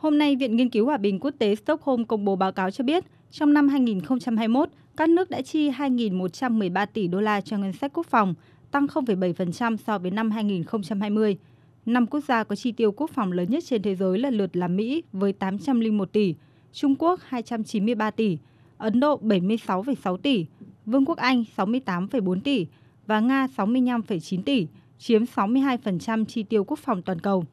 Hôm 0.00 0.18
nay, 0.18 0.36
Viện 0.36 0.56
Nghiên 0.56 0.70
cứu 0.70 0.86
Hòa 0.86 0.96
bình 0.96 1.18
Quốc 1.20 1.34
tế 1.38 1.54
Stockholm 1.54 2.04
công 2.04 2.24
bố 2.24 2.36
báo 2.36 2.52
cáo 2.52 2.70
cho 2.70 2.84
biết, 2.84 3.04
trong 3.30 3.52
năm 3.52 3.68
2021, 3.68 4.68
các 4.96 5.08
nước 5.08 5.30
đã 5.30 5.42
chi 5.42 5.70
2.113 5.70 6.86
tỷ 6.86 7.08
đô 7.08 7.20
la 7.20 7.40
cho 7.40 7.58
ngân 7.58 7.72
sách 7.72 7.92
quốc 7.94 8.06
phòng, 8.06 8.34
tăng 8.70 8.86
0,7% 8.86 9.76
so 9.76 9.98
với 9.98 10.10
năm 10.10 10.30
2020. 10.30 11.38
Năm 11.86 12.06
quốc 12.06 12.20
gia 12.28 12.44
có 12.44 12.56
chi 12.56 12.72
tiêu 12.72 12.92
quốc 12.92 13.10
phòng 13.10 13.32
lớn 13.32 13.50
nhất 13.50 13.64
trên 13.66 13.82
thế 13.82 13.94
giới 13.94 14.18
lần 14.18 14.34
lượt 14.34 14.56
là 14.56 14.68
Mỹ 14.68 15.02
với 15.12 15.32
801 15.32 16.12
tỷ, 16.12 16.34
Trung 16.72 16.94
Quốc 16.98 17.20
293 17.24 18.10
tỷ, 18.10 18.38
Ấn 18.78 19.00
Độ 19.00 19.20
76,6 19.22 20.16
tỷ, 20.16 20.46
Vương 20.86 21.04
quốc 21.04 21.18
Anh 21.18 21.44
68,4 21.56 22.40
tỷ 22.40 22.66
và 23.06 23.20
Nga 23.20 23.46
65,9 23.56 24.42
tỷ, 24.42 24.66
chiếm 24.98 25.22
62% 25.24 26.24
chi 26.24 26.42
tiêu 26.42 26.64
quốc 26.64 26.78
phòng 26.78 27.02
toàn 27.02 27.20
cầu. 27.20 27.44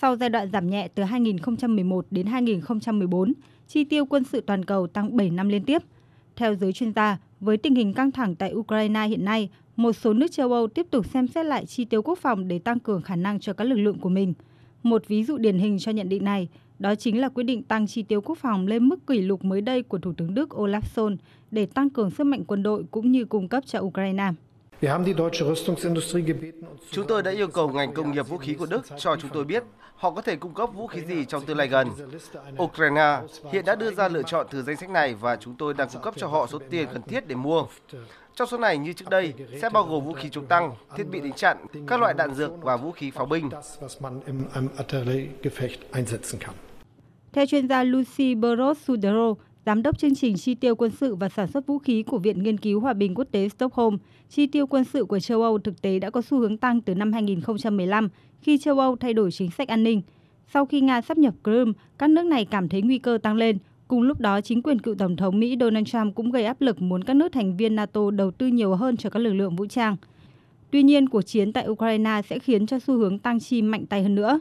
Sau 0.00 0.16
giai 0.16 0.28
đoạn 0.30 0.50
giảm 0.50 0.70
nhẹ 0.70 0.88
từ 0.94 1.02
2011 1.02 2.06
đến 2.10 2.26
2014, 2.26 3.32
chi 3.68 3.84
tiêu 3.84 4.06
quân 4.06 4.24
sự 4.24 4.40
toàn 4.40 4.64
cầu 4.64 4.86
tăng 4.86 5.16
7 5.16 5.30
năm 5.30 5.48
liên 5.48 5.64
tiếp. 5.64 5.82
Theo 6.36 6.54
giới 6.54 6.72
chuyên 6.72 6.92
gia, 6.92 7.18
với 7.40 7.56
tình 7.56 7.74
hình 7.74 7.94
căng 7.94 8.10
thẳng 8.10 8.34
tại 8.34 8.54
Ukraine 8.54 9.06
hiện 9.06 9.24
nay, 9.24 9.48
một 9.76 9.92
số 9.92 10.12
nước 10.12 10.32
châu 10.32 10.52
Âu 10.52 10.68
tiếp 10.68 10.86
tục 10.90 11.06
xem 11.06 11.28
xét 11.28 11.46
lại 11.46 11.66
chi 11.66 11.84
tiêu 11.84 12.02
quốc 12.02 12.18
phòng 12.18 12.48
để 12.48 12.58
tăng 12.58 12.80
cường 12.80 13.02
khả 13.02 13.16
năng 13.16 13.40
cho 13.40 13.52
các 13.52 13.64
lực 13.64 13.76
lượng 13.76 13.98
của 13.98 14.08
mình. 14.08 14.34
Một 14.82 15.08
ví 15.08 15.24
dụ 15.24 15.38
điển 15.38 15.58
hình 15.58 15.78
cho 15.78 15.92
nhận 15.92 16.08
định 16.08 16.24
này, 16.24 16.48
đó 16.78 16.94
chính 16.94 17.20
là 17.20 17.28
quyết 17.28 17.44
định 17.44 17.62
tăng 17.62 17.86
chi 17.86 18.02
tiêu 18.02 18.20
quốc 18.20 18.38
phòng 18.38 18.66
lên 18.66 18.88
mức 18.88 19.06
kỷ 19.06 19.20
lục 19.20 19.44
mới 19.44 19.60
đây 19.60 19.82
của 19.82 19.98
Thủ 19.98 20.12
tướng 20.12 20.34
Đức 20.34 20.48
Olaf 20.48 20.80
Scholz 20.80 21.16
để 21.50 21.66
tăng 21.66 21.90
cường 21.90 22.10
sức 22.10 22.24
mạnh 22.24 22.44
quân 22.44 22.62
đội 22.62 22.84
cũng 22.90 23.12
như 23.12 23.24
cung 23.24 23.48
cấp 23.48 23.64
cho 23.66 23.80
Ukraine. 23.80 24.32
Chúng 26.90 27.06
tôi 27.08 27.22
đã 27.22 27.30
yêu 27.30 27.48
cầu 27.48 27.68
ngành 27.68 27.94
công 27.94 28.12
nghiệp 28.12 28.28
vũ 28.28 28.38
khí 28.38 28.54
của 28.54 28.66
Đức 28.66 28.86
cho 28.98 29.16
chúng 29.16 29.30
tôi 29.30 29.44
biết 29.44 29.62
họ 29.94 30.10
có 30.10 30.22
thể 30.22 30.36
cung 30.36 30.54
cấp 30.54 30.70
vũ 30.74 30.86
khí 30.86 31.00
gì 31.08 31.24
trong 31.24 31.44
tương 31.44 31.56
lai 31.56 31.68
gần. 31.68 31.88
Ukraine 32.62 33.20
hiện 33.52 33.64
đã 33.64 33.74
đưa 33.74 33.90
ra 33.90 34.08
lựa 34.08 34.22
chọn 34.22 34.46
từ 34.50 34.62
danh 34.62 34.76
sách 34.76 34.90
này 34.90 35.14
và 35.14 35.36
chúng 35.36 35.54
tôi 35.54 35.74
đang 35.74 35.88
cung 35.92 36.02
cấp 36.02 36.14
cho 36.16 36.26
họ 36.26 36.46
số 36.46 36.58
tiền 36.70 36.88
cần 36.92 37.02
thiết 37.02 37.28
để 37.28 37.34
mua. 37.34 37.66
Trong 38.34 38.48
số 38.48 38.58
này 38.58 38.78
như 38.78 38.92
trước 38.92 39.10
đây 39.10 39.34
sẽ 39.60 39.70
bao 39.70 39.82
gồm 39.82 40.04
vũ 40.04 40.12
khí 40.12 40.28
chống 40.32 40.46
tăng, 40.46 40.74
thiết 40.96 41.04
bị 41.10 41.20
đánh 41.20 41.32
chặn, 41.32 41.56
các 41.86 42.00
loại 42.00 42.14
đạn 42.14 42.34
dược 42.34 42.62
và 42.62 42.76
vũ 42.76 42.90
khí 42.90 43.10
pháo 43.10 43.26
binh. 43.26 43.50
Theo 47.32 47.46
chuyên 47.46 47.68
gia 47.68 47.82
Lucy 47.82 48.34
Burrows 48.34 48.74
Sudero, 48.74 49.34
Giám 49.66 49.82
đốc 49.82 49.98
chương 49.98 50.14
trình 50.14 50.36
chi 50.36 50.54
tiêu 50.54 50.74
quân 50.76 50.90
sự 50.90 51.14
và 51.14 51.28
sản 51.28 51.48
xuất 51.48 51.66
vũ 51.66 51.78
khí 51.78 52.02
của 52.02 52.18
Viện 52.18 52.42
Nghiên 52.42 52.58
cứu 52.58 52.80
Hòa 52.80 52.92
bình 52.92 53.14
Quốc 53.14 53.28
tế 53.30 53.48
Stockholm, 53.48 53.96
chi 54.28 54.46
tiêu 54.46 54.66
quân 54.66 54.84
sự 54.84 55.04
của 55.04 55.20
châu 55.20 55.42
Âu 55.42 55.58
thực 55.58 55.82
tế 55.82 55.98
đã 55.98 56.10
có 56.10 56.22
xu 56.22 56.38
hướng 56.38 56.56
tăng 56.56 56.80
từ 56.80 56.94
năm 56.94 57.12
2015 57.12 58.08
khi 58.40 58.58
châu 58.58 58.78
Âu 58.78 58.96
thay 58.96 59.14
đổi 59.14 59.32
chính 59.32 59.50
sách 59.50 59.68
an 59.68 59.82
ninh. 59.82 60.02
Sau 60.52 60.66
khi 60.66 60.80
Nga 60.80 61.00
sắp 61.00 61.18
nhập 61.18 61.34
Crimea, 61.44 61.72
các 61.98 62.10
nước 62.10 62.26
này 62.26 62.44
cảm 62.44 62.68
thấy 62.68 62.82
nguy 62.82 62.98
cơ 62.98 63.18
tăng 63.22 63.36
lên. 63.36 63.58
Cùng 63.88 64.02
lúc 64.02 64.20
đó, 64.20 64.40
chính 64.40 64.62
quyền 64.62 64.78
cựu 64.78 64.94
Tổng 64.94 65.16
thống 65.16 65.40
Mỹ 65.40 65.56
Donald 65.60 65.86
Trump 65.86 66.14
cũng 66.14 66.30
gây 66.30 66.44
áp 66.44 66.60
lực 66.60 66.82
muốn 66.82 67.04
các 67.04 67.16
nước 67.16 67.32
thành 67.32 67.56
viên 67.56 67.76
NATO 67.76 68.10
đầu 68.10 68.30
tư 68.30 68.46
nhiều 68.46 68.74
hơn 68.74 68.96
cho 68.96 69.10
các 69.10 69.18
lực 69.18 69.32
lượng 69.32 69.56
vũ 69.56 69.66
trang. 69.66 69.96
Tuy 70.70 70.82
nhiên, 70.82 71.08
cuộc 71.08 71.22
chiến 71.22 71.52
tại 71.52 71.68
Ukraine 71.68 72.20
sẽ 72.28 72.38
khiến 72.38 72.66
cho 72.66 72.78
xu 72.78 72.96
hướng 72.96 73.18
tăng 73.18 73.40
chi 73.40 73.62
mạnh 73.62 73.86
tay 73.86 74.02
hơn 74.02 74.14
nữa. 74.14 74.40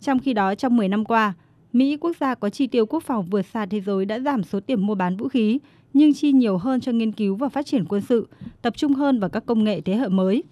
Trong 0.00 0.18
khi 0.18 0.32
đó, 0.32 0.54
trong 0.54 0.76
10 0.76 0.88
năm 0.88 1.04
qua, 1.04 1.34
Mỹ, 1.74 1.96
quốc 2.00 2.16
gia 2.20 2.34
có 2.34 2.50
chi 2.50 2.66
tiêu 2.66 2.86
quốc 2.86 3.02
phòng 3.02 3.26
vượt 3.30 3.42
xa 3.42 3.66
thế 3.66 3.80
giới 3.80 4.04
đã 4.04 4.20
giảm 4.20 4.42
số 4.42 4.60
tiền 4.60 4.80
mua 4.80 4.94
bán 4.94 5.16
vũ 5.16 5.28
khí, 5.28 5.58
nhưng 5.92 6.14
chi 6.14 6.32
nhiều 6.32 6.58
hơn 6.58 6.80
cho 6.80 6.92
nghiên 6.92 7.12
cứu 7.12 7.34
và 7.34 7.48
phát 7.48 7.66
triển 7.66 7.84
quân 7.84 8.02
sự, 8.02 8.28
tập 8.62 8.76
trung 8.76 8.92
hơn 8.92 9.20
vào 9.20 9.30
các 9.30 9.46
công 9.46 9.64
nghệ 9.64 9.80
thế 9.80 9.96
hệ 9.96 10.08
mới. 10.08 10.42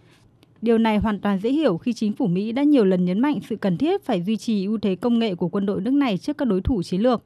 Điều 0.62 0.79
này 0.79 0.98
hoàn 0.98 1.20
toàn 1.20 1.39
dễ 1.39 1.53
hiểu 1.53 1.79
khi 1.79 1.92
chính 1.92 2.12
phủ 2.12 2.27
Mỹ 2.27 2.53
đã 2.53 2.62
nhiều 2.62 2.84
lần 2.84 3.05
nhấn 3.05 3.20
mạnh 3.20 3.39
sự 3.48 3.56
cần 3.56 3.79
thiết 3.79 4.05
phải 4.05 4.23
duy 4.23 4.37
trì 4.37 4.64
ưu 4.64 4.79
thế 4.79 4.95
công 4.97 5.19
nghệ 5.19 5.34
của 5.34 5.48
quân 5.48 5.67
đội 5.67 5.81
nước 5.81 5.91
này 5.91 6.19
trước 6.19 6.39
các 6.39 6.45
đối 6.45 6.61
thủ 6.61 6.83
chiến 6.83 7.01
lược. 7.01 7.23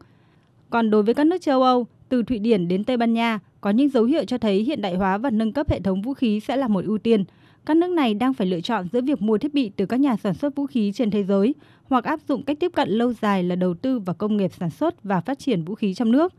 Còn 0.71 0.91
đối 0.91 1.03
với 1.03 1.15
các 1.15 1.27
nước 1.27 1.43
châu 1.43 1.63
Âu, 1.63 1.87
từ 2.09 2.23
Thụy 2.23 2.39
Điển 2.39 2.69
đến 2.69 2.85
Tây 2.85 2.97
Ban 2.97 3.13
Nha, 3.13 3.41
có 3.61 3.71
những 3.71 3.89
dấu 3.89 4.05
hiệu 4.05 4.25
cho 4.25 4.39
thấy 4.39 4.63
hiện 4.63 4.81
đại 4.81 4.95
hóa 4.95 5.19
và 5.19 5.31
nâng 5.31 5.53
cấp 5.53 5.71
hệ 5.71 5.81
thống 5.81 6.03
vũ 6.03 6.15
khí 6.15 6.41
sẽ 6.41 6.57
là 6.57 6.69
một 6.69 6.85
ưu 6.85 6.99
tiên. 6.99 7.25
Các 7.67 7.77
nước 7.77 7.91
này 7.91 8.15
đang 8.15 8.35
phải 8.35 8.47
lựa 8.47 8.61
chọn 8.61 8.89
giữa 8.93 9.01
việc 9.01 9.23
mua 9.23 9.39
thiết 9.39 9.55
bị 9.55 9.71
từ 9.77 9.87
các 9.87 10.01
nhà 10.01 10.17
sản 10.17 10.35
xuất 10.35 10.57
vũ 10.57 10.67
khí 10.67 10.93
trên 10.95 11.11
thế 11.11 11.25
giới 11.25 11.55
hoặc 11.85 12.05
áp 12.05 12.21
dụng 12.29 12.43
cách 12.43 12.61
tiếp 12.61 12.73
cận 12.75 12.89
lâu 12.89 13.13
dài 13.13 13.43
là 13.43 13.57
đầu 13.57 13.75
tư 13.75 13.99
vào 13.99 14.15
công 14.15 14.37
nghiệp 14.37 14.51
sản 14.59 14.71
xuất 14.71 15.03
và 15.03 15.21
phát 15.21 15.39
triển 15.39 15.65
vũ 15.65 15.75
khí 15.75 15.95
trong 15.95 16.13
nước. 16.13 16.33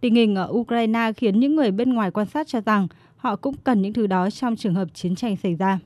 Tình 0.00 0.14
hình 0.14 0.34
ở 0.34 0.48
Ukraine 0.52 1.12
khiến 1.16 1.40
những 1.40 1.56
người 1.56 1.70
bên 1.70 1.92
ngoài 1.92 2.10
quan 2.10 2.26
sát 2.26 2.46
cho 2.46 2.60
rằng 2.60 2.88
họ 3.16 3.36
cũng 3.36 3.54
cần 3.64 3.82
những 3.82 3.92
thứ 3.92 4.06
đó 4.06 4.30
trong 4.30 4.56
trường 4.56 4.74
hợp 4.74 4.88
chiến 4.94 5.14
tranh 5.14 5.36
xảy 5.36 5.54
ra. 5.54 5.78